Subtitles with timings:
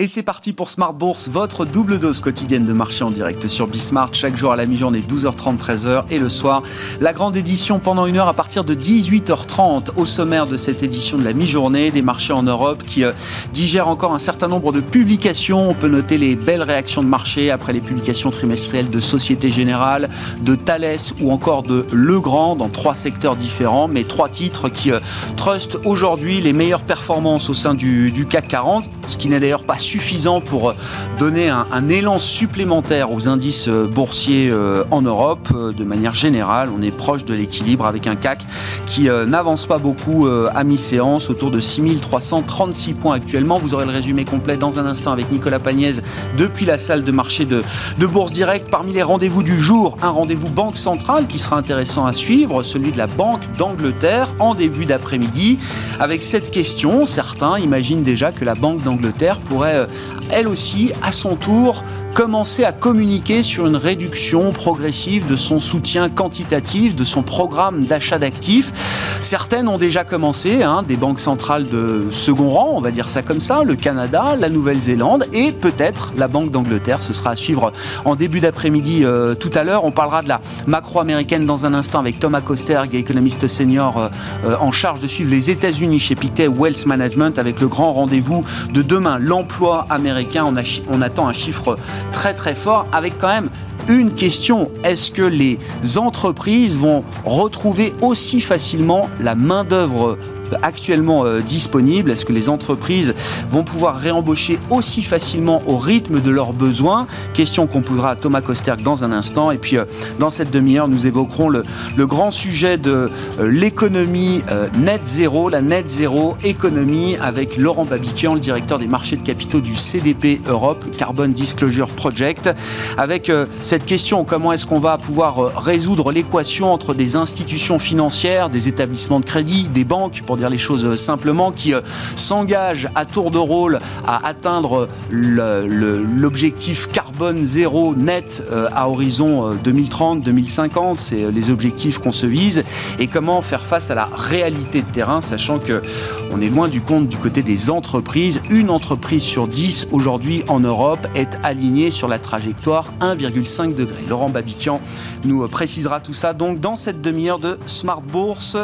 [0.00, 3.66] Et c'est parti pour Smart Bourse, votre double dose quotidienne de marché en direct sur
[3.66, 6.62] Bismart, chaque jour à la mi-journée 12h30, 13h et le soir.
[7.00, 11.18] La grande édition pendant une heure à partir de 18h30 au sommaire de cette édition
[11.18, 13.10] de la mi-journée des marchés en Europe qui euh,
[13.52, 15.68] digèrent encore un certain nombre de publications.
[15.68, 20.10] On peut noter les belles réactions de marché après les publications trimestrielles de Société Générale,
[20.42, 25.00] de Thales ou encore de Legrand dans trois secteurs différents, mais trois titres qui euh,
[25.36, 29.64] trustent aujourd'hui les meilleures performances au sein du, du CAC 40, ce qui n'est d'ailleurs
[29.64, 30.74] pas suffisant pour
[31.18, 35.48] donner un, élan supplémentaire aux indices euh, boursiers euh, en Europe.
[35.54, 38.44] Euh, de manière générale, on est proche de l'équilibre avec un CAC
[38.86, 43.58] qui n'avance pas beaucoup à mi-séance, autour de 6336 points actuellement.
[43.58, 46.02] Vous aurez le résumé complet dans un instant avec Nicolas Pagnès
[46.36, 47.62] depuis la salle de marché de,
[47.98, 48.68] de Bourse Direct.
[48.70, 52.92] Parmi les rendez-vous du jour, un rendez-vous Banque Centrale qui sera intéressant à suivre, celui
[52.92, 55.58] de la Banque d'Angleterre en début d'après-midi.
[56.00, 58.97] Avec cette question, certains imaginent déjà que la Banque d'Angleterre
[59.44, 59.86] pourrait
[60.30, 61.82] elle aussi, à son tour,
[62.14, 68.18] commencer à communiquer sur une réduction progressive de son soutien quantitatif, de son programme d'achat
[68.18, 68.72] d'actifs.
[69.20, 73.22] Certaines ont déjà commencé, hein, des banques centrales de second rang, on va dire ça
[73.22, 77.02] comme ça, le Canada, la Nouvelle-Zélande et peut-être la Banque d'Angleterre.
[77.02, 77.72] Ce sera à suivre
[78.04, 79.84] en début d'après-midi euh, tout à l'heure.
[79.84, 84.08] On parlera de la macro-américaine dans un instant avec Thomas Kosterg, économiste senior euh,
[84.44, 88.44] euh, en charge de suivre les États-Unis chez Pictet Wealth Management avec le grand rendez-vous
[88.72, 90.44] de demain, l'emploi américain.
[90.88, 91.76] On, attend un chiffre
[92.10, 93.50] très très fort avec quand même
[93.88, 94.70] une question.
[94.82, 95.58] Est-ce que les
[95.96, 100.18] entreprises vont retrouver aussi facilement la main-d'œuvre
[100.62, 103.14] actuellement euh, disponibles Est-ce que les entreprises
[103.48, 107.06] vont pouvoir réembaucher aussi facilement au rythme de leurs besoins?
[107.34, 109.50] Question qu'on posera à Thomas Kosterk dans un instant.
[109.50, 109.84] Et puis, euh,
[110.18, 111.62] dans cette demi-heure, nous évoquerons le,
[112.06, 114.42] grand sujet de euh, l'économie
[114.78, 119.60] net zéro, la net zéro économie, avec Laurent Babiquian, le directeur des marchés de capitaux
[119.60, 122.50] du CDP Europe, Carbon Disclosure Project,
[122.96, 123.30] avec
[123.62, 129.20] cette question comment est-ce qu'on va pouvoir résoudre l'équation entre des institutions financières, des établissements
[129.20, 131.80] de crédit, des banques, pour dire les choses euh, simplement, qui euh,
[132.16, 140.96] s'engage à tour de rôle à atteindre l'objectif carbone zéro net euh, à horizon 2030-2050.
[140.98, 142.64] C'est les objectifs qu'on se vise.
[142.98, 145.82] Et comment faire face à la réalité de terrain, sachant que
[146.30, 148.40] on est loin du compte du côté des entreprises.
[148.50, 153.96] Une entreprise sur 10 aujourd'hui en Europe est alignée sur la trajectoire 1,5 degré.
[154.08, 154.80] Laurent Babiquian
[155.24, 158.56] nous précisera tout ça donc dans cette demi-heure de Smart Bourse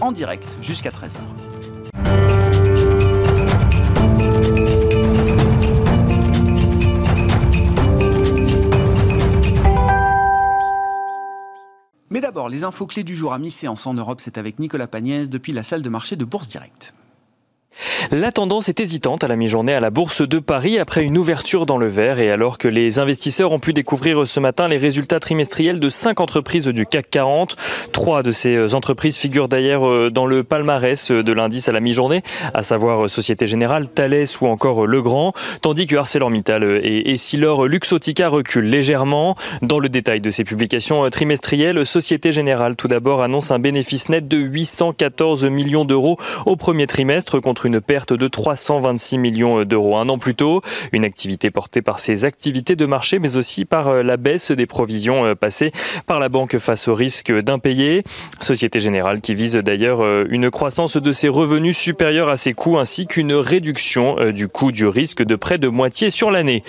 [0.00, 1.18] en direct jusqu'à 13h.
[12.08, 15.28] Mais d'abord, les infos clés du jour à mi-séance en Europe, c'est avec Nicolas Pagnès
[15.28, 16.94] depuis la salle de marché de Bourse Direct.
[18.10, 21.66] La tendance est hésitante à la mi-journée à la Bourse de Paris après une ouverture
[21.66, 25.20] dans le vert et alors que les investisseurs ont pu découvrir ce matin les résultats
[25.20, 27.56] trimestriels de cinq entreprises du CAC 40.
[27.92, 32.22] Trois de ces entreprises figurent d'ailleurs euh, dans le palmarès de l'indice à la mi-journée,
[32.54, 38.70] à savoir Société Générale, Thales ou encore Legrand, tandis que ArcelorMittal et Essilor Luxotica reculent
[38.70, 39.36] légèrement.
[39.62, 44.28] Dans le détail de ces publications trimestrielles, Société Générale tout d'abord annonce un bénéfice net
[44.28, 46.16] de 814 millions d'euros
[46.46, 50.62] au premier trimestre contre une perte de 326 millions d'euros un an plus tôt.
[50.92, 54.66] Une activité portée par ses activités de marché, mais aussi par euh, la baisse des
[54.66, 55.72] provisions euh, passées
[56.06, 58.04] par la banque face au risque d'impayé.
[58.40, 62.78] Société Générale qui vise d'ailleurs euh, une croissance de ses revenus supérieure à ses coûts
[62.78, 66.62] ainsi qu'une réduction du coût du risque de près de moitié sur l'année.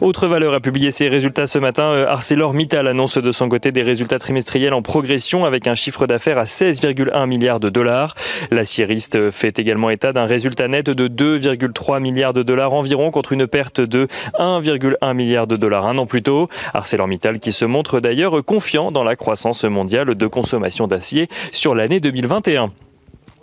[0.00, 2.04] Autre valeur a publié ses résultats ce matin.
[2.08, 6.44] ArcelorMittal annonce de son côté des résultats trimestriels en progression avec un chiffre d'affaires à
[6.44, 8.14] 16,1 milliards de dollars.
[8.50, 13.32] L'acieriste fait également état d'un résultat résultat net de 2,3 milliards de dollars environ contre
[13.32, 14.08] une perte de
[14.38, 16.48] 1,1 milliard de dollars un an plus tôt.
[16.72, 22.00] ArcelorMittal qui se montre d'ailleurs confiant dans la croissance mondiale de consommation d'acier sur l'année
[22.00, 22.72] 2021.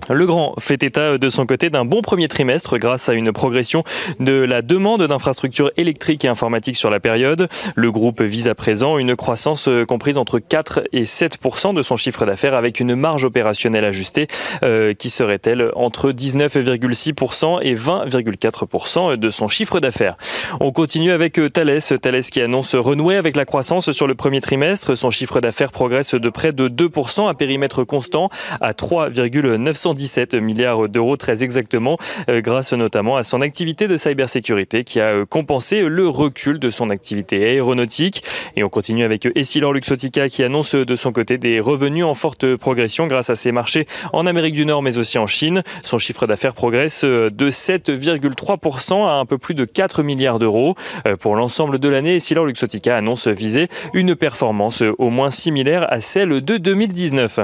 [0.10, 3.84] Le Grand fait état de son côté d'un bon premier trimestre grâce à une progression
[4.20, 7.50] de la demande d'infrastructures électriques et informatiques sur la période.
[7.76, 12.26] Le groupe vise à présent une croissance comprise entre 4 et 7% de son chiffre
[12.26, 14.28] d'affaires avec une marge opérationnelle ajustée
[14.64, 20.16] euh, qui serait-elle entre 19,6% et 20,4% de son chiffre d'affaires.
[20.62, 24.96] On continue avec Thales, Thales qui annonce renouer avec la croissance sur le premier trimestre.
[24.96, 28.30] Son chiffre d'affaires progresse de près de 2% à périmètre constant
[28.62, 31.98] à 3,9 217 milliards d'euros très exactement,
[32.28, 37.44] grâce notamment à son activité de cybersécurité qui a compensé le recul de son activité
[37.46, 38.24] aéronautique.
[38.56, 42.56] Et on continue avec Essilor Luxotica qui annonce de son côté des revenus en forte
[42.56, 45.64] progression grâce à ses marchés en Amérique du Nord mais aussi en Chine.
[45.84, 50.76] Son chiffre d'affaires progresse de 7,3% à un peu plus de 4 milliards d'euros.
[51.20, 56.42] Pour l'ensemble de l'année, Essilor Luxotica annonce viser une performance au moins similaire à celle
[56.42, 57.40] de 2019.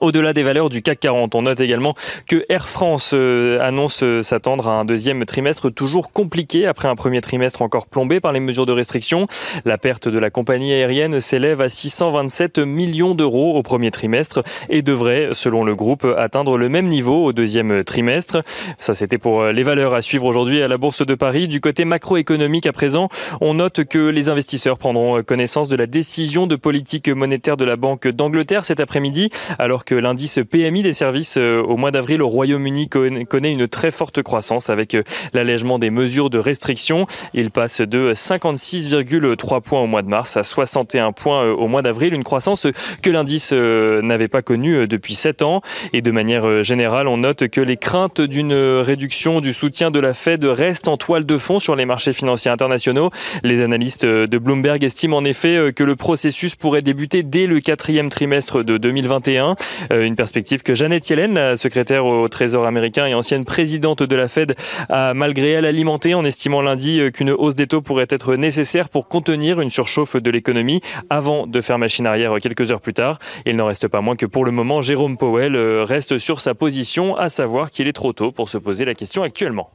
[0.00, 1.94] Au-delà des valeurs du CAC 40, on note également
[2.26, 6.96] que Air France euh, annonce euh, s'attendre à un deuxième trimestre toujours compliqué après un
[6.96, 9.26] premier trimestre encore plombé par les mesures de restriction.
[9.64, 14.82] La perte de la compagnie aérienne s'élève à 627 millions d'euros au premier trimestre et
[14.82, 18.42] devrait, selon le groupe, atteindre le même niveau au deuxième trimestre.
[18.78, 21.48] Ça, c'était pour euh, les valeurs à suivre aujourd'hui à la Bourse de Paris.
[21.48, 23.08] Du côté macroéconomique, à présent,
[23.40, 27.76] on note que les investisseurs prendront connaissance de la décision de politique monétaire de la
[27.76, 32.28] Banque d'Angleterre cet après-midi, alors que l'indice PMI des services euh, au mois d'avril au
[32.28, 37.06] Royaume-Uni connaît une très forte croissance avec euh, l'allègement des mesures de restriction.
[37.34, 41.82] Il passe de 56,3 points au mois de mars à 61 points euh, au mois
[41.82, 42.66] d'avril, une croissance
[43.02, 45.62] que l'indice n'avait pas connue depuis 7 ans.
[45.92, 50.14] Et de manière générale, on note que les craintes d'une réduction du soutien de la
[50.14, 53.10] Fed restent en toile de fond sur les marchés financiers internationaux.
[53.42, 58.10] Les analystes de Bloomberg estiment en effet que le processus pourrait débuter dès le quatrième
[58.10, 59.56] trimestre de 2021.
[59.92, 64.28] Euh, une perspective que Janet Yellen, secrétaire au Trésor américain et ancienne présidente de la
[64.28, 64.54] Fed,
[64.88, 68.88] a malgré elle alimenté en estimant lundi euh, qu'une hausse des taux pourrait être nécessaire
[68.88, 73.18] pour contenir une surchauffe de l'économie avant de faire machine arrière quelques heures plus tard.
[73.46, 76.54] Il n'en reste pas moins que pour le moment, Jérôme Powell euh, reste sur sa
[76.54, 79.70] position, à savoir qu'il est trop tôt pour se poser la question actuellement.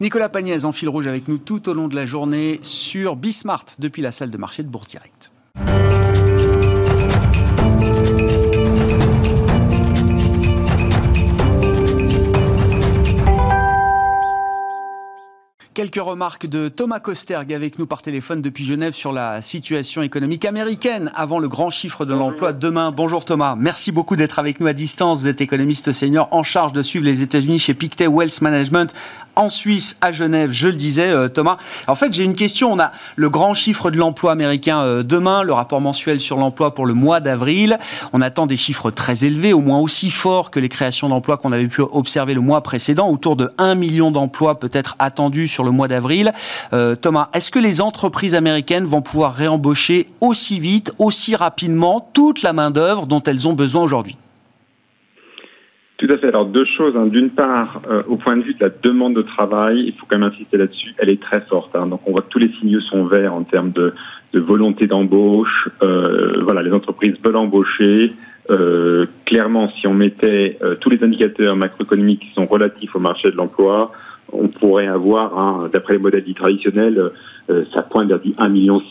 [0.00, 3.64] Nicolas Pagnès en fil rouge avec nous tout au long de la journée sur Bismart
[3.78, 5.32] depuis la salle de marché de Bourse Direct.
[15.78, 20.44] Quelques remarques de Thomas Kosterg avec nous par téléphone depuis Genève sur la situation économique
[20.44, 22.90] américaine avant le grand chiffre de l'emploi demain.
[22.90, 25.20] Bonjour Thomas, merci beaucoup d'être avec nous à distance.
[25.20, 28.92] Vous êtes économiste senior en charge de suivre les États-Unis chez Pictet Wealth Management
[29.38, 31.58] en Suisse, à Genève, je le disais euh, Thomas.
[31.86, 32.72] En fait, j'ai une question.
[32.72, 36.74] On a le grand chiffre de l'emploi américain euh, demain, le rapport mensuel sur l'emploi
[36.74, 37.78] pour le mois d'avril.
[38.12, 41.52] On attend des chiffres très élevés, au moins aussi forts que les créations d'emplois qu'on
[41.52, 45.70] avait pu observer le mois précédent, autour de 1 million d'emplois peut-être attendus sur le
[45.70, 46.32] mois d'avril.
[46.72, 52.42] Euh, Thomas, est-ce que les entreprises américaines vont pouvoir réembaucher aussi vite, aussi rapidement toute
[52.42, 54.16] la main-d'œuvre dont elles ont besoin aujourd'hui?
[55.98, 56.28] Tout à fait.
[56.28, 56.96] Alors deux choses.
[56.96, 57.06] Hein.
[57.06, 60.18] D'une part, euh, au point de vue de la demande de travail, il faut quand
[60.18, 60.94] même insister là-dessus.
[60.98, 61.74] Elle est très forte.
[61.74, 61.86] Hein.
[61.86, 63.92] Donc on voit que tous les signaux sont verts en termes de,
[64.32, 65.68] de volonté d'embauche.
[65.82, 68.12] Euh, voilà, les entreprises veulent embaucher.
[68.50, 73.30] Euh, clairement, si on mettait euh, tous les indicateurs macroéconomiques qui sont relatifs au marché
[73.30, 73.92] de l'emploi,
[74.32, 77.12] on pourrait avoir, d'après les modèles dits traditionnels,
[77.50, 78.82] euh, ça pointe vers 1,5 million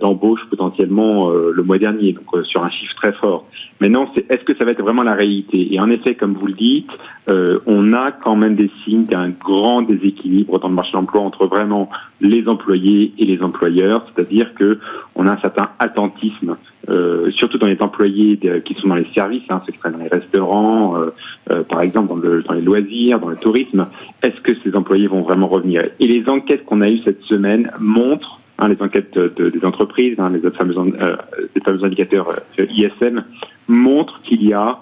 [0.00, 3.46] d'embauches potentiellement euh, le mois dernier, donc euh, sur un chiffre très fort.
[3.80, 5.74] Maintenant, c'est est-ce que ça va être vraiment la réalité?
[5.74, 6.90] Et en effet, comme vous le dites,
[7.28, 11.46] on a quand même des signes d'un grand déséquilibre dans le marché de l'emploi entre
[11.46, 11.90] vraiment
[12.20, 14.78] les employés et les employeurs, c'est-à-dire que
[15.16, 16.56] on a un certain attentisme
[16.88, 20.04] euh, surtout dans les employés qui sont dans les services, hein, ceux qui travaillent dans
[20.04, 21.10] les restaurants, euh,
[21.50, 23.88] euh, par exemple dans, le, dans, les loisirs, dans le tourisme,
[24.22, 25.82] est-ce que ces employés vont vraiment revenir?
[25.98, 30.14] Et les enquêtes qu'on a eues cette semaine montrent, hein, les enquêtes de, des entreprises,
[30.20, 33.24] hein, les fameux, indicateurs ISM,
[33.66, 34.78] montrent qu'il y a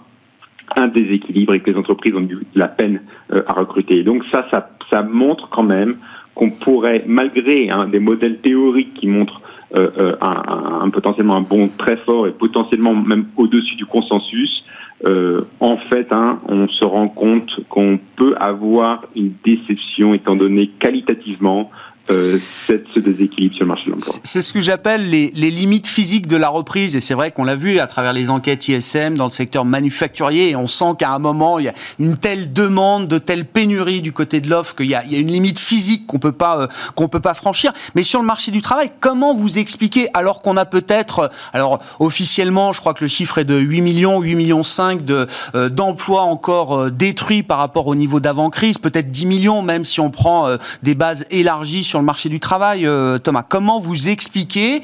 [0.76, 3.00] un déséquilibre et que les entreprises ont eu de la peine
[3.30, 4.02] à recruter.
[4.02, 5.96] Donc ça, ça, montre quand même
[6.34, 9.40] qu'on pourrait, malgré des modèles théoriques qui montrent
[9.74, 14.64] euh, euh, un, un, potentiellement un bond très fort et potentiellement même au-dessus du consensus,
[15.06, 20.68] euh, en fait, hein, on se rend compte qu'on peut avoir une déception étant donné
[20.78, 21.70] qualitativement
[22.10, 24.14] euh, ce déséquilibre sur le marché de l'emploi.
[24.24, 27.44] C'est ce que j'appelle les, les, limites physiques de la reprise, et c'est vrai qu'on
[27.44, 31.12] l'a vu à travers les enquêtes ISM dans le secteur manufacturier, et on sent qu'à
[31.12, 34.74] un moment, il y a une telle demande, de telle pénurie du côté de l'offre,
[34.74, 37.72] qu'il y, y a, une limite physique qu'on euh, qu'on peut pas franchir.
[37.94, 41.78] Mais sur le marché du travail, comment vous expliquez, alors qu'on a peut-être, euh, alors
[42.00, 45.68] officiellement, je crois que le chiffre est de 8 millions, 8 millions 5 de, euh,
[45.68, 50.48] d'emplois encore détruits par rapport au niveau d'avant-crise, peut-être 10 millions, même si on prend
[50.82, 53.42] des bases élargies sur le marché du travail, euh, Thomas.
[53.42, 54.82] Comment vous expliquez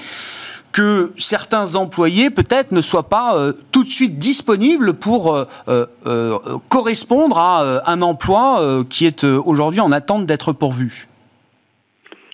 [0.73, 5.37] que certains employés peut-être ne soient pas euh, tout de suite disponibles pour
[5.69, 6.39] euh,
[6.69, 11.10] correspondre à un emploi qui est aujourd'hui en attente d'être pourvu?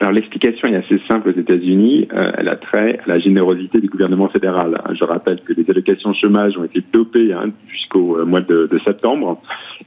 [0.00, 2.08] Alors l'explication est assez simple aux États-Unis.
[2.12, 4.78] Euh, elle a trait à la générosité du gouvernement fédéral.
[4.92, 9.40] Je rappelle que les allocations chômage ont été dopées hein, jusqu'au mois de, septembre.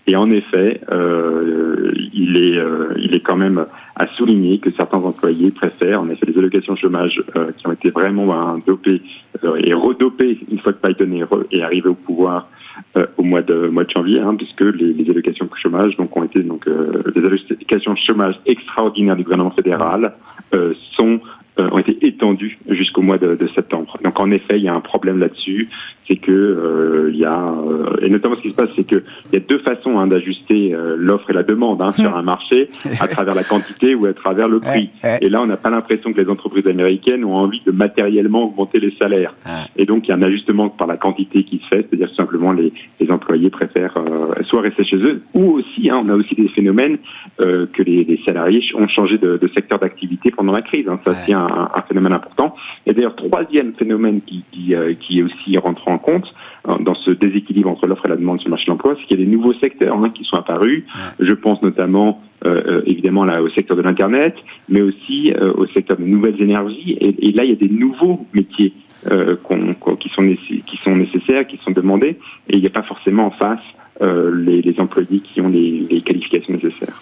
[0.07, 4.97] Et en effet, euh, il, est, euh, il est quand même à souligner que certains
[4.97, 9.01] employés préfèrent en effet les allocations chômage euh, qui ont été vraiment ben, dopées
[9.63, 12.49] et redopées une fois que Biden est, est arrivé au pouvoir
[12.97, 16.23] euh, au mois de mois de janvier, hein, puisque les, les allocations chômage donc ont
[16.23, 20.13] été donc euh, les allocations chômage extraordinaires du gouvernement fédéral
[20.53, 21.19] euh, sont
[21.57, 23.97] ont été étendues jusqu'au mois de, de, septembre.
[24.01, 25.67] Donc en effet, il y a un problème là-dessus
[26.09, 29.03] c'est que euh, il y a euh, et notamment ce qui se passe, c'est que
[29.31, 32.23] il y a deux façons hein, d'ajuster euh, l'offre et la demande hein, sur un
[32.23, 32.67] marché
[32.99, 34.89] à travers la quantité ou à travers le prix.
[35.21, 38.79] Et là, on n'a pas l'impression que les entreprises américaines ont envie de matériellement augmenter
[38.79, 39.35] les salaires.
[39.77, 42.51] Et donc, il y a un ajustement par la quantité qui se fait, c'est-à-dire simplement
[42.51, 43.93] les, les employés préfèrent
[44.47, 46.97] soit rester chez eux, ou aussi, hein, on a aussi des phénomènes
[47.37, 50.87] que les, les, salariés ont changé de, de secteur d'activité pendant la crise.
[50.87, 50.99] Hein.
[51.05, 52.55] Ça, c'est un, un, phénomène important.
[52.85, 56.25] Et d'ailleurs, troisième phénomène qui, qui, qui est aussi rentrant compte
[56.65, 59.05] hein, dans ce déséquilibre entre l'offre et la demande sur le marché de l'emploi, c'est
[59.07, 60.83] qu'il y a des nouveaux secteurs hein, qui sont apparus.
[61.19, 64.35] Je pense notamment euh, euh, évidemment là au secteur de l'internet,
[64.69, 66.97] mais aussi euh, au secteur de nouvelles énergies.
[67.01, 68.71] Et, et, là, il y a des nouveaux métiers
[69.11, 69.35] euh,
[69.99, 72.17] qui sont qui sont nécessaires, qui sont demandés,
[72.49, 73.59] et il n'y a pas forcément en face
[74.01, 76.95] les, les, employés qui ont les, les qualifications nécessaires.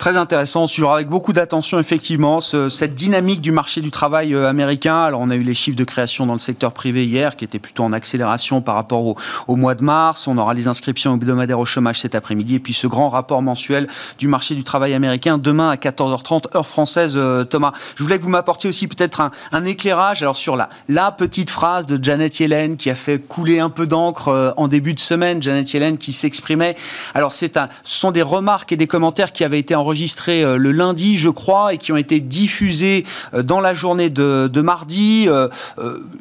[0.00, 4.32] Très intéressant, on suivra avec beaucoup d'attention effectivement ce, cette dynamique du marché du travail
[4.32, 5.02] euh, américain.
[5.02, 7.58] Alors on a eu les chiffres de création dans le secteur privé hier qui étaient
[7.58, 9.16] plutôt en accélération par rapport au,
[9.46, 10.26] au mois de mars.
[10.26, 13.88] On aura les inscriptions hebdomadaires au chômage cet après-midi et puis ce grand rapport mensuel
[14.18, 17.12] du marché du travail américain demain à 14h30 heure française.
[17.16, 20.70] Euh, Thomas, je voulais que vous m'apportiez aussi peut-être un, un, éclairage alors sur la,
[20.88, 24.66] la petite phrase de Janet Yellen qui a fait couler un peu d'encre euh, en
[24.66, 25.42] début de semaine.
[25.42, 26.74] Janet Yellen qui s'exprimait.
[27.12, 30.44] Alors c'est un, ce sont des remarques et des commentaires qui avaient été enregistrés enregistrés
[30.44, 33.04] euh, le lundi, je crois, et qui ont été diffusés
[33.34, 35.26] euh, dans la journée de, mardi.
[35.26, 35.48] Euh,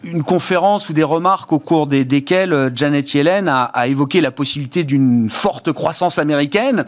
[0.04, 4.32] une conférence ou des remarques au cours des, desquelles Janet Yellen a, a évoqué la
[4.32, 6.86] possibilité d'une forte croissance américaine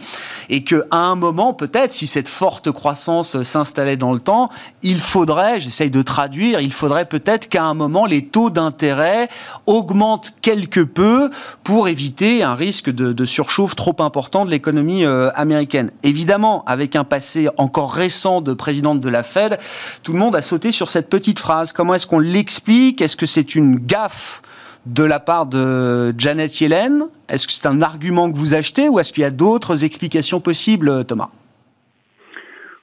[0.50, 4.48] et que à un moment, peut-être, si cette forte croissance s'installait dans le temps,
[4.82, 9.28] il faudrait, j'essaye de traduire, il faudrait peut-être qu'à un moment les taux d'intérêt
[9.66, 11.30] augmentent quelque peu
[11.64, 15.92] pour éviter un risque de, de surchauffe trop important de l'économie américaine.
[16.04, 19.60] Évidemment, avec un passé encore récent de présidente de la Fed,
[20.04, 21.72] tout le monde a sauté sur cette petite phrase.
[21.74, 23.02] Comment est-ce qu'on l'explique?
[23.02, 24.42] Est-ce que c'est une gaffe
[24.86, 27.04] de la part de Janet Yellen?
[27.30, 30.40] Est-ce que c'est un argument que vous achetez ou est-ce qu'il y a d'autres explications
[30.40, 31.30] possibles, Thomas?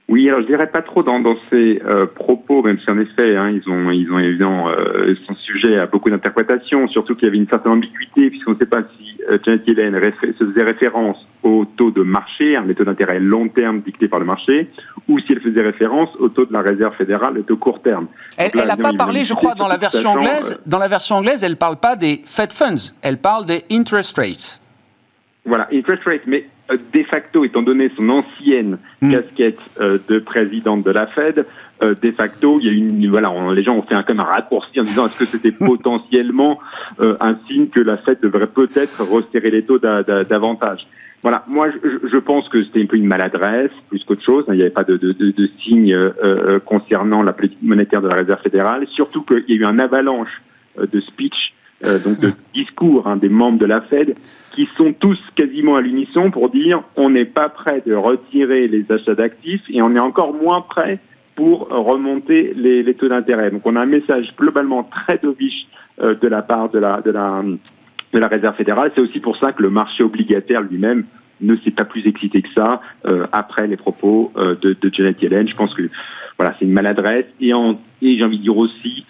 [0.08, 3.36] Oui, alors je dirais pas trop dans, dans ces euh, propos, même si en effet,
[3.36, 7.28] hein, ils ont, ils ont évidemment, euh, sont sujets à beaucoup d'interprétations, surtout qu'il y
[7.28, 11.18] avait une certaine ambiguïté, puisqu'on ne sait pas si euh, Janet Yellen se faisait référence
[11.42, 14.70] au taux de marché, un taux d'intérêt long terme dicté par le marché,
[15.08, 18.06] ou si elle faisait référence au taux de la réserve fédérale, le taux court terme.
[18.38, 20.58] Elle n'a pas parlé, je crois, dans la version anglaise.
[20.64, 24.58] Dans la version anglaise, elle parle pas des Fed funds, elle parle des interest rates.
[25.44, 29.12] Voilà, interest rates, mais euh, de facto, étant donné son ancienne mm.
[29.12, 31.46] casquette euh, de présidente de la Fed,
[31.82, 34.24] euh, de facto, il y a une, voilà, les gens ont fait un, comme un
[34.24, 36.58] raccourci en disant est-ce que c'était potentiellement
[36.98, 40.86] un signe que la Fed devrait peut-être resserrer les taux davantage.
[41.22, 44.44] Voilà, moi je, je pense que c'était un peu une maladresse plus qu'autre chose.
[44.48, 45.96] Il n'y avait pas de, de, de, de signe
[46.64, 50.42] concernant la politique monétaire de la Réserve fédérale, surtout qu'il y a eu un avalanche
[50.80, 51.54] de speech
[51.84, 54.14] euh, donc de discours hein, des membres de la Fed,
[54.52, 58.84] qui sont tous quasiment à l'unisson pour dire on n'est pas prêt de retirer les
[58.90, 60.98] achats d'actifs et on est encore moins prêt
[61.36, 63.52] pour remonter les, les taux d'intérêt.
[63.52, 65.68] Donc on a un message globalement très dovish
[66.00, 67.42] euh, de la part de la, de la,
[68.12, 68.92] de la Réserve fédérale.
[68.94, 71.04] C'est aussi pour ça que le marché obligataire lui-même
[71.40, 75.20] ne s'est pas plus excité que ça euh, après les propos euh, de, de Janet
[75.20, 75.48] Yellen.
[75.48, 75.82] Je pense que
[76.38, 79.06] voilà, c'est une maladresse et, en, et j'ai envie de dire aussi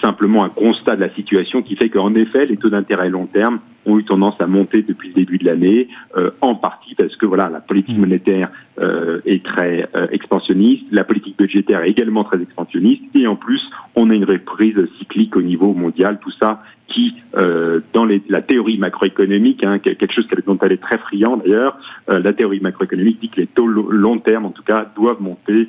[0.00, 3.60] simplement un constat de la situation qui fait qu'en effet, les taux d'intérêt long terme
[3.86, 7.26] ont eu tendance à monter depuis le début de l'année, euh, en partie parce que
[7.26, 8.00] voilà, la politique mmh.
[8.00, 13.36] monétaire euh, est très euh, expansionniste, la politique budgétaire est également très expansionniste, et en
[13.36, 13.60] plus,
[13.94, 18.42] on a une reprise cyclique au niveau mondial, tout ça qui, euh, dans les, la
[18.42, 21.78] théorie macroéconomique, hein, quelque chose dont elle est très friand d'ailleurs,
[22.10, 25.68] euh, la théorie macroéconomique dit que les taux long terme, en tout cas, doivent monter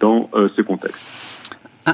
[0.00, 1.29] dans ce contexte.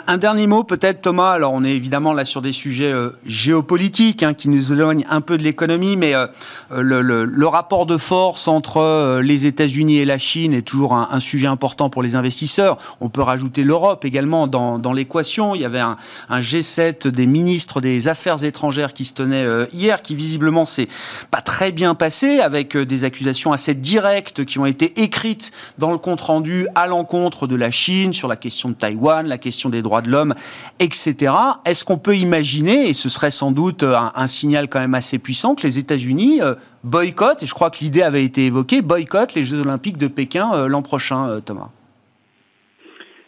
[0.07, 4.23] Un, dernier mot peut-être Thomas, alors on est évidemment là sur des sujets euh, géopolitiques
[4.23, 6.27] hein, qui nous éloignent un peu de l'économie, mais euh,
[6.71, 11.47] le, rapport de force entre euh, les États-Unis et la Chine est toujours un, sujet
[11.47, 12.77] important pour les investisseurs.
[13.01, 15.55] On peut rajouter l'Europe également dans, l'équation.
[15.55, 15.97] Il y avait un,
[16.29, 20.89] un, G7 des ministres des Affaires étrangères qui se tenait hier, qui visiblement s'est
[21.31, 25.99] pas très bien passé, avec des accusations assez directes qui ont été écrites dans le
[25.99, 29.83] compte rendu à l'encontre de la Chine sur la question de Taïwan, la question des
[29.87, 30.35] droits de l'homme,
[30.81, 31.33] etc.
[31.65, 35.55] Est-ce qu'on peut imaginer, et ce serait sans doute un, signal quand même assez puissant,
[35.55, 39.45] que les États-Unis euh, boycottent, et je crois que l'idée avait été évoquée, boycottent les
[39.45, 41.71] Jeux Olympiques de Pékin euh, l'an prochain, euh, Thomas?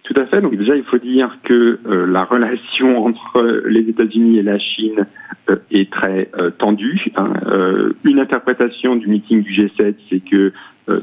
[0.02, 0.40] Tout à fait.
[0.40, 5.06] Donc déjà, il faut dire que la relation entre les États-Unis et la Chine
[5.70, 7.12] est très tendue.
[7.16, 7.34] Hein.
[8.04, 10.52] une interprétation du meeting du G7, c'est que euh,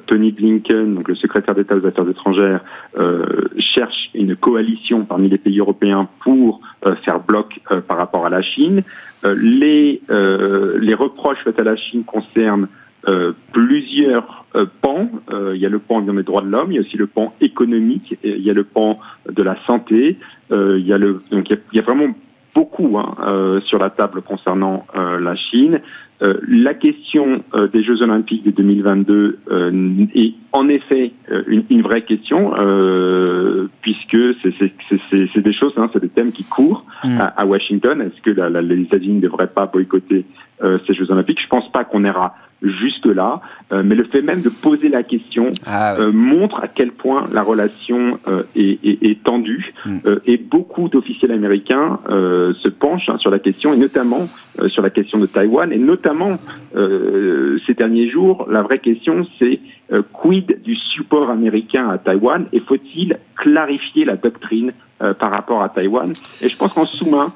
[0.07, 2.63] Tony Blinken, donc le secrétaire d'État aux Affaires étrangères,
[2.97, 3.25] euh,
[3.75, 8.41] cherche une coalition parmi les pays européens pour euh, faire bloc par rapport à la
[8.41, 8.83] Chine.
[9.23, 10.01] les,
[10.79, 12.67] les reproches faits à la Chine concernent
[13.51, 14.45] plusieurs
[14.81, 15.09] pans.
[15.53, 17.33] il y a le pan des droits de l'homme, il y a aussi le pan
[17.41, 18.99] économique, il y a le pan
[19.29, 20.17] de la santé.
[20.51, 22.13] il y a le donc il y a, vraiment
[22.55, 25.81] beaucoup hein, sur la table concernant la Chine.
[26.21, 31.11] Euh, la question euh, des Jeux Olympiques de 2022 euh, est en effet
[31.47, 32.53] une, une, vraie question,
[33.81, 37.19] puisque c'est des choses, hein, c'est des thèmes qui courent mm.
[37.19, 38.01] à, à, Washington.
[38.01, 40.25] Est-ce que la, la, les États-Unis ne devraient pas boycotter
[40.61, 41.41] ces Jeux Olympiques?
[41.41, 45.51] Je pense pas qu'on ira jusque-là, euh, mais le fait même de poser la question
[45.65, 49.73] ah euh, montre à quel point la relation euh, est, est, est, tendue.
[49.85, 49.99] Hmm.
[50.25, 54.27] et beaucoup d'officiels américains se penchent hein, sur la question et notamment
[54.67, 55.71] sur la question de Taïwan.
[55.71, 56.37] Et notamment
[56.73, 59.59] ces derniers jours, la vraie question c'est
[60.13, 62.45] quid du support américain à Taïwan?
[62.53, 66.11] Et faut-il clarifier la doctrine par rapport à Taïwan?
[66.41, 67.33] Et je pense qu'en sous-main,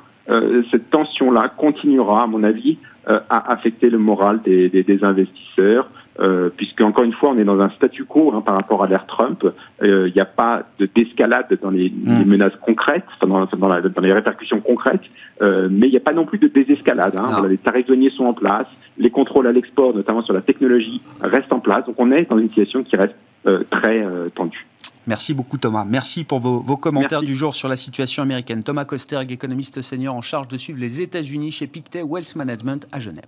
[0.71, 2.77] cette tension-là continuera, à mon avis,
[3.09, 5.89] euh, à affecter le moral des, des, des investisseurs.
[6.19, 8.87] Euh, puisque encore une fois, on est dans un statu quo hein, par rapport à
[8.87, 9.45] l'ère Trump.
[9.81, 10.63] Euh, il n'y a pas
[10.93, 15.01] d'escalade dans les, les, menaces concrètes, dans, dans, la, dans, les répercussions concrètes,
[15.41, 17.15] euh, mais il n'y a pas non plus de désescalade.
[17.17, 17.29] Hein.
[17.31, 21.01] Voilà, les tarifs douaniers sont en place, les contrôles à l'export, notamment sur la technologie,
[21.21, 21.85] restent en place.
[21.85, 23.15] Donc on est dans une situation qui reste
[23.47, 24.65] euh, très tendue.
[25.09, 25.85] Merci beaucoup Thomas.
[25.85, 28.61] Merci pour vos, vos commentaires du jour sur la situation américaine.
[28.61, 32.99] Thomas Kosterg, économiste senior en charge de suivre les États-Unis chez Pictet Wealth Management à
[32.99, 33.25] Genève.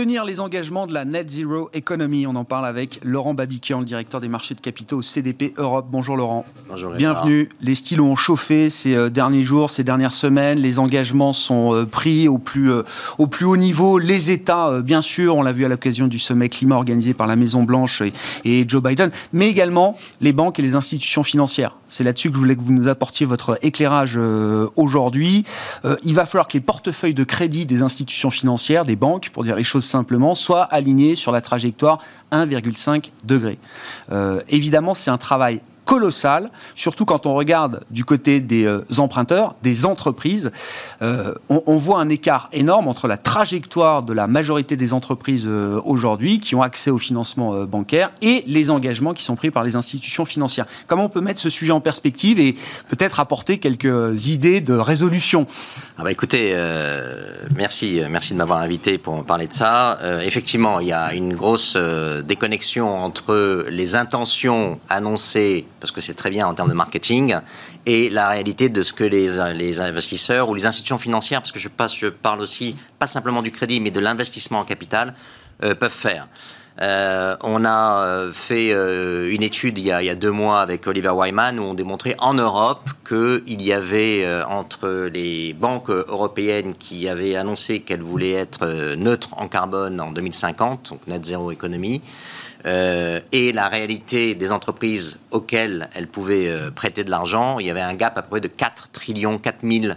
[0.00, 2.26] Tenir les engagements de la Net Zero Economy.
[2.26, 5.88] On en parle avec Laurent Babiquian, le directeur des marchés de capitaux au CDP Europe.
[5.90, 6.46] Bonjour Laurent.
[6.70, 6.92] Bonjour.
[6.92, 7.50] Bienvenue.
[7.60, 10.58] Les stylos ont chauffé ces euh, derniers jours, ces dernières semaines.
[10.58, 12.82] Les engagements sont euh, pris au plus, euh,
[13.18, 13.98] au plus haut niveau.
[13.98, 17.36] Les États, bien sûr, on l'a vu à l'occasion du sommet climat organisé par la
[17.36, 18.02] Maison Blanche
[18.46, 21.76] et Joe Biden, mais également les banques et les institutions financières.
[21.90, 24.18] C'est là-dessus que je voulais que vous nous apportiez votre éclairage
[24.76, 25.44] aujourd'hui.
[26.04, 29.56] il va falloir que les portefeuilles de crédit des institutions financières, des banques, pour dire
[29.56, 31.98] les choses simplement, soit aligné sur la trajectoire
[32.32, 33.58] 1,5 degré.
[34.12, 39.56] Euh, évidemment, c'est un travail colossal, surtout quand on regarde du côté des euh, emprunteurs,
[39.64, 40.52] des entreprises.
[41.02, 45.80] Euh, on, voit un écart énorme entre la trajectoire de la majorité des entreprises euh,
[45.84, 49.74] aujourd'hui qui ont accès au financement bancaire et les engagements qui sont pris par les
[49.74, 50.66] institutions financières.
[50.86, 52.54] Comment on peut mettre ce sujet en perspective et
[52.88, 55.44] peut-être apporter quelques idées de résolution?
[55.98, 56.54] Ah bah Écoutez,
[57.56, 59.98] merci, merci de m'avoir invité pour parler de ça.
[60.22, 66.30] effectivement, il y a une grosse déconnexion entre les intentions annoncées parce que c'est très
[66.30, 67.36] bien en termes de marketing,
[67.86, 71.58] et la réalité de ce que les, les investisseurs ou les institutions financières, parce que
[71.58, 75.14] je, passe, je parle aussi pas simplement du crédit, mais de l'investissement en capital,
[75.62, 76.26] euh, peuvent faire.
[76.80, 80.62] Euh, on a euh, fait une étude il y, a, il y, a, deux mois
[80.62, 86.74] avec Oliver Wyman où on démontrait en Europe qu'il y avait entre les banques européennes
[86.78, 92.00] qui avaient annoncé qu'elles voulaient être neutres en carbone en 2050, donc net zéro économie,
[92.66, 97.70] euh, et la réalité des entreprises auxquelles elles pouvaient euh, prêter de l'argent, il y
[97.70, 99.94] avait un gap à peu près de 4 trillions, 4 000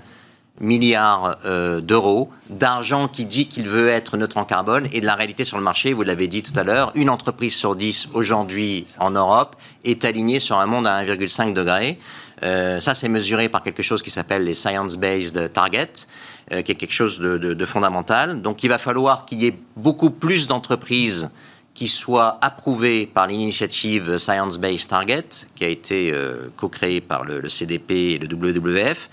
[0.61, 5.15] milliards euh, d'euros d'argent qui dit qu'il veut être neutre en carbone et de la
[5.15, 8.85] réalité sur le marché, vous l'avez dit tout à l'heure, une entreprise sur 10 aujourd'hui
[8.99, 11.97] en Europe est alignée sur un monde à 1,5 degré.
[12.41, 16.07] ça, c'est mesuré par quelque chose qui s'appelle les Science-Based Targets,
[16.49, 18.41] qui est quelque chose de, fondamental.
[18.41, 21.31] Donc, il va falloir qu'il y ait beaucoup plus d'entreprises
[21.73, 27.47] qui soit approuvé par l'initiative Science Based Target, qui a été euh, co-créée par le,
[27.49, 29.09] CDP et le WWF.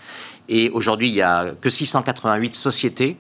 [0.49, 3.17] Et aujourd'hui, il n'y a que 688 sociétés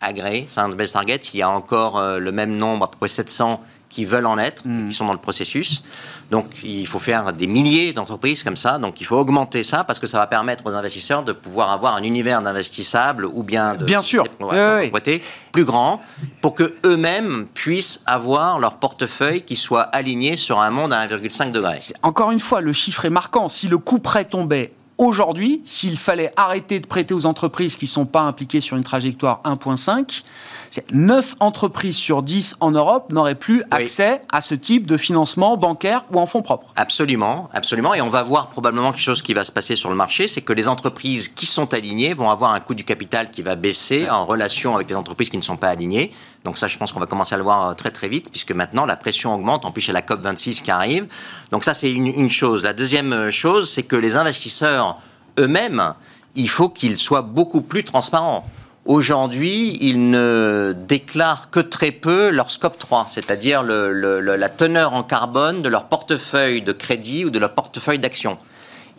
[0.00, 1.20] agréés, Science Based Target.
[1.32, 4.62] Il y a encore le même nombre, à peu près 700 qui veulent en être,
[4.66, 4.88] Hmm.
[4.88, 5.82] qui sont dans le processus.
[6.30, 8.78] Donc il faut faire des milliers d'entreprises comme ça.
[8.78, 11.94] Donc il faut augmenter ça parce que ça va permettre aux investisseurs de pouvoir avoir
[11.94, 14.24] un univers d'investissables ou bien de Bien sûr.
[14.40, 14.90] Oui,
[15.52, 16.00] plus grand
[16.40, 21.52] pour que eux-mêmes puissent avoir leur portefeuille qui soit aligné sur un monde à 1,5
[21.52, 21.78] degré.
[22.02, 23.48] Encore une fois, le chiffre est marquant.
[23.48, 27.90] Si le coût prêt tombait aujourd'hui, s'il fallait arrêter de prêter aux entreprises qui ne
[27.90, 30.22] sont pas impliquées sur une trajectoire 1.5,
[30.92, 36.04] 9 entreprises sur 10 en Europe n'auraient plus accès à ce type de financement bancaire
[36.12, 36.68] ou en fonds propres.
[36.76, 37.94] Absolument, absolument.
[37.94, 40.40] Et on va voir probablement quelque chose qui va se passer sur le marché, c'est
[40.40, 44.08] que les entreprises qui sont alignées vont avoir un coût du capital qui va baisser
[44.10, 46.12] en relation avec les entreprises qui ne sont pas alignées.
[46.44, 48.52] Donc ça, je pense qu'on va commencer à le voir euh, très très vite, puisque
[48.52, 49.64] maintenant la pression augmente.
[49.64, 51.06] En plus, il y a la COP 26 qui arrive.
[51.50, 52.64] Donc ça, c'est une, une chose.
[52.64, 54.98] La deuxième euh, chose, c'est que les investisseurs
[55.38, 55.94] eux-mêmes,
[56.34, 58.44] il faut qu'ils soient beaucoup plus transparents.
[58.86, 65.62] Aujourd'hui, ils ne déclarent que très peu leur scope 3, c'est-à-dire la teneur en carbone
[65.62, 68.36] de leur portefeuille de crédit ou de leur portefeuille d'action.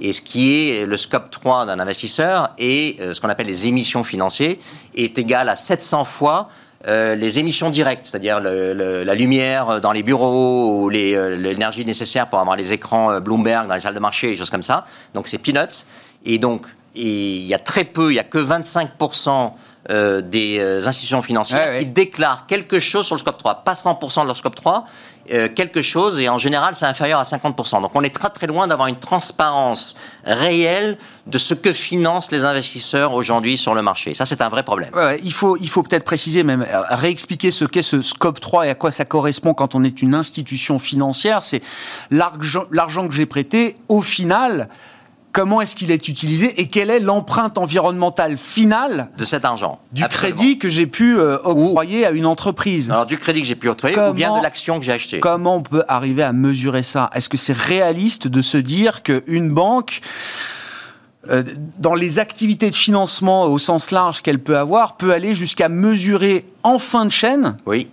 [0.02, 3.68] Et ce qui est le scope 3 d'un investisseur et euh, ce qu'on appelle les
[3.68, 4.56] émissions financières
[4.96, 6.50] est égal à 700 fois
[6.88, 12.40] euh, les émissions directes, c'est-à-dire la lumière dans les bureaux ou euh, l'énergie nécessaire pour
[12.40, 14.84] avoir les écrans Bloomberg dans les salles de marché, des choses comme ça.
[15.14, 15.86] Donc c'est peanuts.
[16.26, 19.52] Et donc il y a très peu, il y a que 25%
[19.92, 21.80] euh, des euh, institutions financières Ouais, ouais.
[21.80, 24.86] qui déclarent quelque chose sur le scope 3, pas 100% de leur scope 3,
[25.32, 27.82] euh, quelque chose, et en général, c'est inférieur à 50%.
[27.82, 32.46] Donc on est très très loin d'avoir une transparence réelle de ce que financent les
[32.46, 34.16] investisseurs aujourd'hui sur le marché.
[34.16, 34.90] Ça, c'est un vrai problème.
[34.96, 38.70] Ouais, il faut, il faut peut-être préciser, même réexpliquer ce qu'est ce scope 3 et
[38.72, 41.44] à quoi ça correspond quand on est une institution financière.
[41.44, 41.62] C'est
[42.10, 44.68] l'argent l'argent que j'ai prêté, au final,
[45.36, 49.80] comment est-ce qu'il est utilisé et quelle est l'empreinte environnementale finale De cet argent.
[49.92, 50.34] du Absolument.
[50.38, 52.90] crédit que j'ai pu euh, octroyer à une entreprise?
[52.90, 55.20] Alors du crédit que j'ai pu octroyer ou bien Comment- de l'action que j'ai achetée.
[55.20, 57.10] Comment on peut arriver à mesurer ça?
[57.14, 60.00] Est-ce que c'est réaliste de se dire qu'une banque,
[61.30, 61.44] euh,
[61.80, 66.46] dans les activités de financement au sens large qu'elle peut avoir, peut aller jusqu'à mesurer
[66.64, 67.58] en fin de chaîne?
[67.66, 67.88] Oui.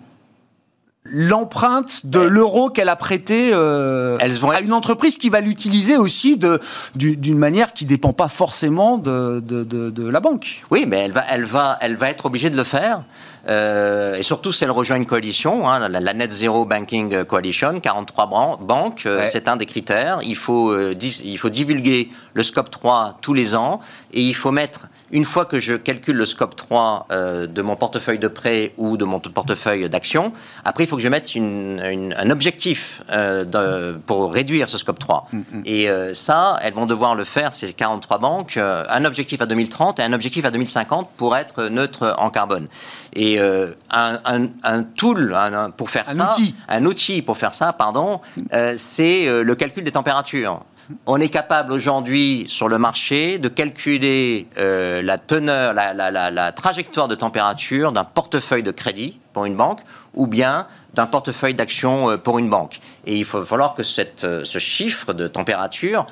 [1.15, 5.97] L'empreinte de l'euro qu'elle a prêté euh, Elles vont à une entreprise qui va l'utiliser
[5.99, 6.59] aussi de-
[6.95, 10.99] du- d'une manière qui dépend pas forcément de, de- de- de la banque Oui, mais
[11.01, 13.01] elle va, elle va, elle va être obligée de le faire.
[13.49, 17.81] Euh, et surtout, si elle rejoint une coalition, hein, la, la Net Zero Banking Coalition,
[17.81, 19.29] 43 bran- banques, euh, Ouais.
[19.31, 20.21] c'est un des critères.
[20.23, 23.79] Il faut, euh, dis- il faut divulguer le scope 3 tous les ans
[24.13, 27.75] et il faut mettre, une fois que je calcule le scope 3 euh, de mon
[27.77, 30.33] portefeuille de prêt ou de mon portefeuille d'action,
[30.65, 34.99] après, il faut que je mette une- une- un objectif de- pour réduire ce scope
[35.01, 35.27] 3.
[35.65, 39.99] Et euh, ça, elles vont devoir le faire, ces 43 banques, un objectif à 2030
[39.99, 42.69] et un objectif à 2050 pour être neutre en carbone.
[43.15, 46.55] Et euh, un, un- un tool un- un- pour faire Un ça, outil.
[46.69, 48.21] un outil pour faire ça, pardon,
[48.53, 50.61] euh, c'est euh, le calcul des températures.
[51.07, 57.15] On est capable aujourd'hui sur le marché de calculer euh, la teneur, la, trajectoire de
[57.15, 59.81] température d'un portefeuille de crédit pour une banque
[60.15, 62.79] ou bien d'un portefeuille d'action euh, pour une banque.
[63.07, 63.83] Et il faut falloir que
[64.25, 66.07] euh, ce chiffre de température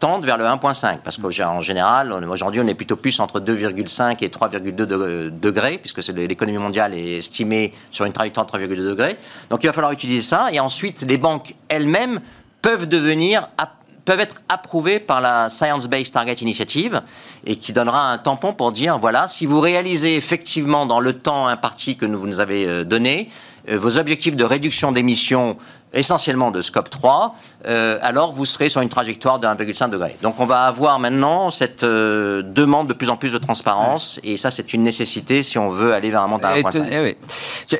[0.00, 4.28] tende vers le 1.5 parce qu'en général, aujourd'hui, on est plutôt plus entre 2,5 et
[4.28, 9.16] 3,2 de- degrés puisque l'économie mondiale est estimée sur une trajectoire de 3,2 degrés.
[9.50, 12.20] Donc il va falloir utiliser ça et ensuite les banques elles-mêmes
[12.62, 17.00] peuvent devenir ap- peuvent être approuvées par la Science Based Target Initiative
[17.44, 21.46] et qui donnera un tampon pour dire voilà si vous réalisez effectivement dans le temps
[21.46, 23.28] imparti que vous nous avez euh, donné
[23.68, 25.56] vos objectifs de réduction d'émissions
[25.92, 27.34] essentiellement de scope 3
[27.66, 31.50] euh, alors vous serez sur une trajectoire de 1,5 degré donc on va avoir maintenant
[31.50, 35.58] cette euh, demande de plus en plus de transparence et ça c'est une nécessité si
[35.58, 37.16] on veut aller vers un monde à Eh, 1,5 eh.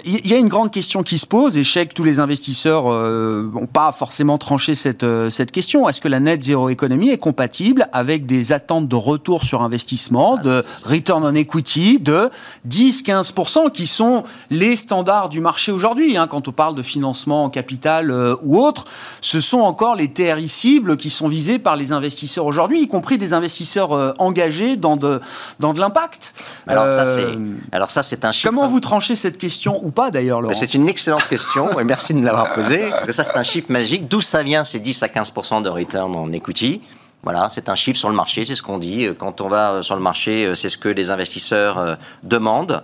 [0.04, 2.18] Il y a une grande question qui se pose, et je sais que tous les
[2.18, 5.88] investisseurs n'ont pas forcément tranché cette, euh, cette question.
[5.88, 10.36] Est-ce que la net zero economy est compatible avec des attentes de retour sur investissement,
[10.38, 12.30] Ah, de return on equity de
[12.68, 17.50] 10-15%, qui sont les standards du marché aujourd'hui hein, Quand on parle de financement en
[17.50, 18.84] capital euh, ou autre,
[19.20, 23.18] ce sont encore les TRI cibles qui sont visés par les investisseurs aujourd'hui, y compris
[23.18, 25.20] des investisseurs euh, engagés dans de,
[25.58, 26.34] dans de l'impact.
[26.66, 29.90] alors ça c'est Euh, alors ça c'est un chiffre Comment vous tranchez cette question ou
[29.90, 30.54] pas d'ailleurs, Laurent?
[30.54, 32.88] C'est une excellente question et merci de me l'avoir posée.
[32.90, 34.08] Parce que ça, c'est un chiffre magique.
[34.08, 36.80] D'où ça vient ces 10 à 15% de return en equity?
[37.22, 39.06] Voilà, c'est un chiffre sur le marché, c'est ce qu'on dit.
[39.18, 42.82] Quand on va sur le marché, c'est ce que les investisseurs demandent.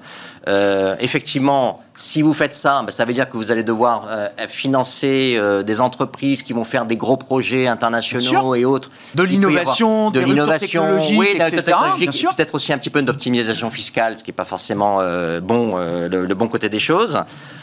[0.49, 4.29] Euh, effectivement, si vous faites ça, ben, ça veut dire que vous allez devoir euh,
[4.49, 8.91] financer euh, des entreprises qui vont faire des gros projets internationaux et autres.
[9.17, 14.37] De l'innovation, de l'innovation, oui, peut-être aussi un petit peu d'optimisation fiscale, ce qui n'est
[14.37, 14.99] pas forcément
[15.43, 17.19] bon, le, bon côté des choses.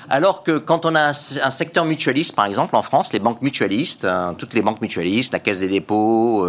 [0.10, 1.14] Alors que quand on a un,
[1.50, 5.40] secteur mutualiste, par exemple, en France, les banques mutualistes, hein, toutes les banques mutualistes, la
[5.40, 6.46] Caisse des dépôts,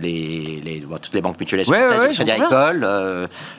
[0.00, 2.86] les, toutes les banques mutualistes, ouais, ouais, Crédit Agricole,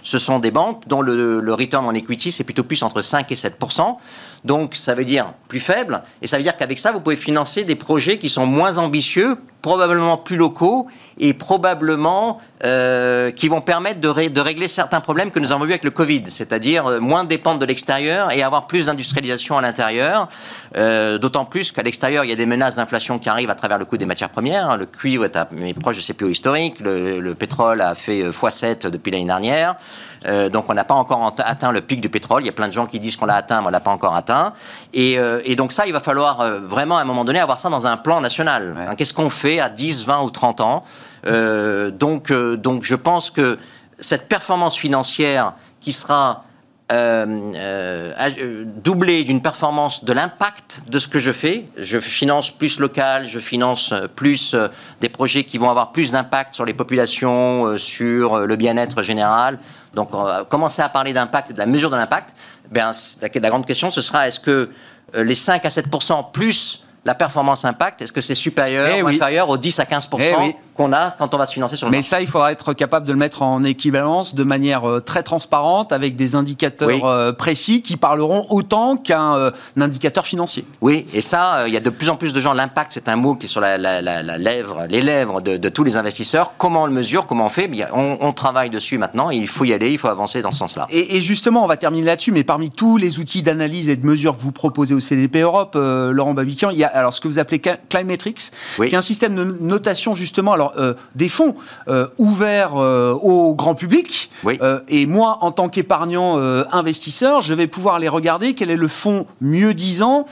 [0.01, 3.31] ce sont des banques dont le, le return en equity, c'est plutôt plus entre 5
[3.31, 3.97] et 7%
[4.45, 7.63] donc ça veut dire plus faible, et ça veut dire qu'avec ça, vous pouvez financer
[7.63, 13.99] des projets qui sont moins ambitieux, probablement plus locaux, et probablement euh, qui vont permettre
[13.99, 17.23] de, de, régler certains problèmes que nous avons vus avec le Covid, c'est-à-dire euh, moins
[17.23, 20.27] dépendre de l'extérieur et avoir plus d'industrialisation à l'intérieur,
[20.75, 23.77] euh, d'autant plus qu'à l'extérieur, il y a des menaces d'inflation qui arrivent à travers
[23.77, 24.77] le coût des matières premières.
[24.77, 25.47] Le cuivre est à,
[25.79, 29.75] proche de ses plus hauts historiques, le, le, pétrole a fait x7 depuis l'année dernière.
[30.25, 32.43] Euh, donc on n'a pas encore atteint le pic du pétrole.
[32.43, 33.91] Il y a plein de gens qui disent qu'on l'a atteint, mais on l'a pas
[33.91, 34.53] encore atteint.
[34.93, 35.17] Et,
[35.55, 38.21] donc ça, il va falloir vraiment à un moment donné avoir ça dans un plan
[38.21, 38.75] national.
[38.77, 40.83] Hein, qu'est-ce qu'on fait à 10, 20 ou 30 ans
[41.91, 43.57] donc, donc je pense que
[43.99, 46.43] cette performance financière qui sera
[48.83, 51.65] doublée d'une performance de l'impact de ce que je fais.
[51.77, 54.55] Je finance plus local, je finance plus
[55.01, 59.57] des projets qui vont avoir plus d'impact sur les populations, sur le bien-être général.
[59.95, 60.11] Donc,
[60.49, 62.35] commencer à parler d'impact et de la mesure de l'impact.
[62.71, 64.69] Ben, la, grande question, ce sera est-ce que
[65.15, 69.07] euh, les 5 à 7% plus la performance impact, est-ce que c'est supérieur eh ou
[69.07, 70.33] inférieur aux 10 à 15 eh
[70.73, 73.05] qu'on a quand on va se financer sur le Mais ça, il faudra être capable
[73.05, 77.81] de le mettre en équivalence de manière euh, très transparente, avec des indicateurs euh, précis
[77.81, 80.65] qui parleront autant qu'un euh, indicateur financier.
[80.81, 82.53] Oui, et ça, il y a de plus en plus de gens.
[82.53, 86.53] L'impact, c'est un mot qui est sur la, lèvre, les lèvres de, tous les investisseurs.
[86.57, 87.69] Comment on le mesure Comment on fait?
[87.93, 89.29] On, on, travaille dessus maintenant.
[89.29, 90.87] il faut y aller, il faut avancer dans ce sens-là.
[90.89, 92.31] Et, justement, on va terminer là-dessus.
[92.31, 95.75] Mais parmi tous les outils d'analyse et de mesure que vous proposez au CDP Europe,
[95.75, 99.35] Laurent Babiquian, il y a alors ce que vous appelez Climatrix, qui est un système
[99.35, 101.55] de notation justement, alors euh, des fonds
[101.87, 104.29] euh, ouverts euh, au grand public.
[104.87, 106.37] et moi, en tant qu'épargnant
[106.71, 108.53] investisseur, je vais pouvoir les regarder.
[108.53, 110.25] Quel est le fonds mieux disant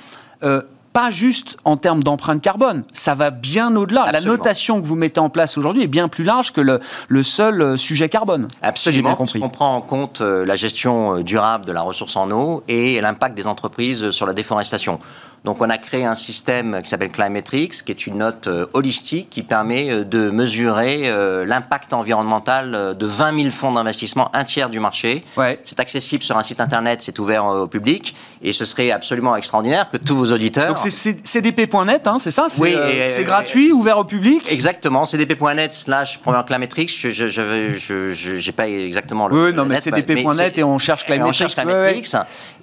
[0.93, 4.11] pas juste en termes d'empreinte carbone, ça va bien au-delà.
[4.11, 7.23] La notation que vous mettez en place aujourd'hui est bien plus large que le, le
[7.23, 8.49] seul sujet carbone.
[8.61, 9.39] Absolument, compris.
[9.41, 13.47] on prend en compte la gestion durable de la ressource en eau et l'impact des
[13.47, 14.99] entreprises sur la déforestation.
[15.43, 19.31] Donc on a créé un système qui s'appelle Climatrix, qui est une note euh, holistique
[19.31, 24.69] qui permet euh, de mesurer euh, l'impact environnemental de 20 000 fonds d'investissement, un tiers
[24.69, 25.23] du marché.
[25.63, 29.89] C'est accessible sur un site internet, c'est ouvert au public, et ce serait absolument extraordinaire
[29.89, 30.67] que tous vos auditeurs...
[30.67, 32.45] Donc c'est cdp.net, hein, c'est ça?
[32.59, 32.75] Oui.
[33.09, 34.43] c'est gratuit, ouvert au public?
[34.49, 39.45] Exactement, cdp.net slash programme Climatrix, je n'ai pas exactement le...
[39.45, 42.11] Oui, non, mais cdp.net et on cherche Climatrix.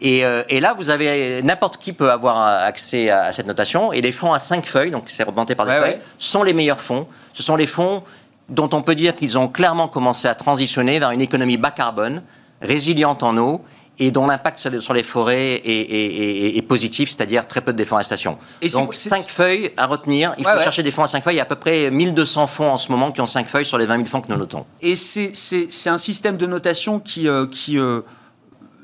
[0.00, 1.42] Et, et là, vous avez...
[1.42, 3.92] N'importe qui peut avoir accès à, cette notation.
[3.92, 6.80] Et les fonds à 5 feuilles, donc c'est remonté par des feuilles, sont les meilleurs
[6.80, 7.06] fonds.
[7.32, 8.02] Ce sont les fonds
[8.48, 12.22] dont on peut dire qu'ils ont clairement commencé à transitionner vers une économie bas carbone,
[12.62, 13.62] résiliente en eau
[13.98, 18.38] et dont l'impact sur les forêts est, positif, c'est-à-dire très peu de déforestation.
[18.62, 21.38] Et Donc 5 feuilles à retenir, il faut chercher des fonds à 5 feuilles, il
[21.38, 23.78] y a à peu près 1200 fonds en ce moment qui ont 5 feuilles sur
[23.78, 24.64] les 20 000 fonds que nous notons.
[24.80, 27.28] Et c'est un système de notation qui...
[27.28, 28.02] Euh, qui euh,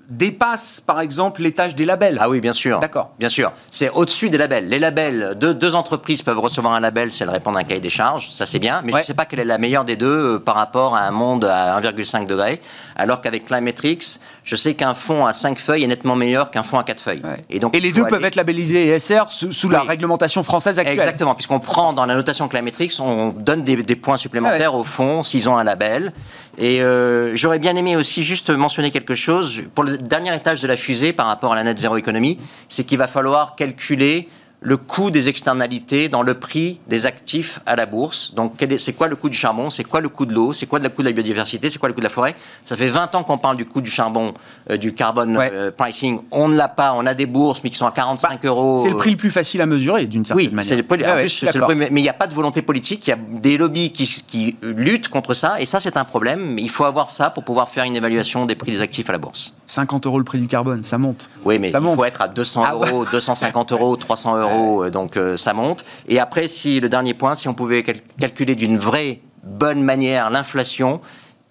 [0.08, 2.18] dépasse, par exemple, l'étage des labels.
[2.20, 2.80] Ah oui, bien sûr.
[2.80, 3.12] D'accord.
[3.18, 3.52] Bien sûr.
[3.70, 4.68] C'est au-dessus des labels.
[4.68, 7.80] Les labels, deux, deux, entreprises peuvent recevoir un label si elles répondent à un cahier
[7.80, 8.30] des charges.
[8.30, 8.82] Ça, c'est bien.
[8.84, 11.00] Mais je ne sais pas quelle est la meilleure des deux euh, par rapport à
[11.00, 12.60] un monde à 1,5 degré.
[12.96, 16.78] Alors qu'avec Climatrix, je sais qu'un fonds à 5 feuilles est nettement meilleur qu'un fonds
[16.78, 17.22] à 4 feuilles.
[17.48, 21.00] Et, donc, et les deux peuvent être labellisés ESR sous, la réglementation française actuelle.
[21.00, 21.35] Exactement.
[21.35, 25.57] Puisqu'on prend dans la notation Climatrix, on donne des, points supplémentaires aux fonds s'ils ont
[25.57, 26.12] un label.
[26.59, 29.62] Et euh, j'aurais bien aimé aussi juste mentionner quelque chose.
[29.74, 32.85] Pour le dernier étage de la fusée par rapport à la net zéro économie, c'est
[32.85, 34.28] qu'il va falloir calculer
[34.64, 38.33] le coût des externalités dans le prix des actifs à la bourse.
[38.35, 39.68] Donc, c'est quoi le coût du charbon?
[39.68, 40.55] C'est quoi le coût de l'eau?
[40.55, 41.68] C'est quoi le coût de la biodiversité?
[41.68, 42.35] C'est quoi le coût de la forêt?
[42.62, 44.33] Ça fait 20 ans qu'on parle du coût du charbon,
[44.70, 46.18] euh, du carbone euh, pricing.
[46.31, 46.94] On ne l'a pas.
[46.94, 48.81] On a des bourses, mais qui sont à 45 bah, euros.
[48.83, 50.79] C'est le prix le plus facile à mesurer, d'une certaine oui, manière.
[50.79, 53.07] Le, mais il n'y a pas de volonté politique.
[53.07, 55.61] Il y a des lobbies qui, qui luttent contre ça.
[55.61, 56.59] Et ça, c'est un problème.
[56.59, 59.18] Il faut avoir ça pour pouvoir faire une évaluation des prix des actifs à la
[59.18, 59.53] bourse.
[59.66, 61.29] 50 euros le prix du carbone, ça monte.
[61.44, 64.53] Oui, mais il faut être à 200 ah euros, 250 euros, 300 euros.
[64.54, 65.84] Euh, donc euh, ça monte.
[66.08, 71.00] Et après, si le dernier point, si on pouvait calculer d'une vraie bonne manière l'inflation,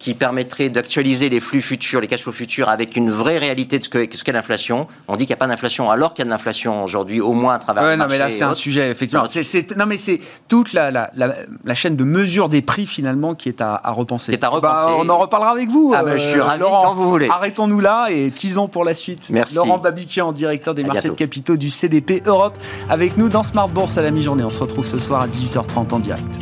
[0.04, 3.84] qui permettrait d'actualiser les flux futurs, les cash flows futurs avec une vraie réalité de
[3.84, 4.86] ce qu'est ce l'inflation.
[5.08, 7.32] On dit qu'il n'y a pas d'inflation alors qu'il y a de l'inflation aujourd'hui, au
[7.32, 9.24] moins à travers ouais, le non, mais là, c'est un sujet, effectivement.
[9.28, 13.48] C'est, non, mais c'est toute la, la, la, chaîne de mesure des prix, finalement, qui
[13.48, 14.32] est à, à repenser.
[14.32, 14.90] Qui est à repenser.
[14.90, 15.94] Bah, on en reparlera avec vous.
[15.96, 17.30] Ah, je suis euh, ravi quand vous voulez.
[17.30, 19.30] Arrêtons-nous là et tisons pour la suite.
[19.30, 19.54] Merci.
[19.54, 22.58] Laurent Babiquian, directeur des marchés de capitaux du CDP Europe,
[22.90, 24.44] avec nous dans Smart Bourse à la mi-journée.
[24.44, 26.40] On se retrouve ce soir à 18h30 en direct.